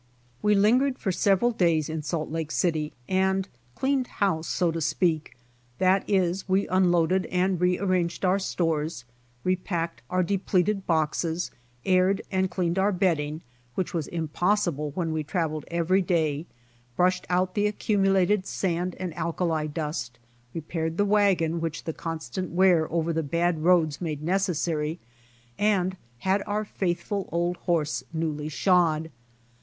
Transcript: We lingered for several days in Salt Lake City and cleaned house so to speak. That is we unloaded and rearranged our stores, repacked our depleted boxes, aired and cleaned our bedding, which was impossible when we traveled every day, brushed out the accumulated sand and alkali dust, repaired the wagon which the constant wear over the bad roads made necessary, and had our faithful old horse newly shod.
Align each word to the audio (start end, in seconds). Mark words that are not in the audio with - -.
We 0.41 0.55
lingered 0.55 0.97
for 0.97 1.11
several 1.11 1.51
days 1.51 1.87
in 1.87 2.01
Salt 2.01 2.31
Lake 2.31 2.49
City 2.49 2.91
and 3.07 3.47
cleaned 3.75 4.07
house 4.07 4.47
so 4.47 4.71
to 4.71 4.81
speak. 4.81 5.37
That 5.77 6.03
is 6.09 6.49
we 6.49 6.67
unloaded 6.69 7.27
and 7.27 7.61
rearranged 7.61 8.25
our 8.25 8.39
stores, 8.39 9.05
repacked 9.43 10.01
our 10.09 10.23
depleted 10.23 10.87
boxes, 10.87 11.51
aired 11.85 12.23
and 12.31 12.49
cleaned 12.49 12.79
our 12.79 12.91
bedding, 12.91 13.43
which 13.75 13.93
was 13.93 14.07
impossible 14.07 14.89
when 14.95 15.13
we 15.13 15.21
traveled 15.23 15.65
every 15.67 16.01
day, 16.01 16.47
brushed 16.95 17.27
out 17.29 17.53
the 17.53 17.67
accumulated 17.67 18.47
sand 18.47 18.95
and 18.99 19.13
alkali 19.15 19.67
dust, 19.67 20.17
repaired 20.51 20.97
the 20.97 21.05
wagon 21.05 21.61
which 21.61 21.83
the 21.83 21.93
constant 21.93 22.49
wear 22.49 22.91
over 22.91 23.13
the 23.13 23.21
bad 23.21 23.63
roads 23.63 24.01
made 24.01 24.23
necessary, 24.23 24.97
and 25.59 25.95
had 26.17 26.41
our 26.47 26.65
faithful 26.65 27.29
old 27.31 27.57
horse 27.57 28.03
newly 28.11 28.49
shod. 28.49 29.11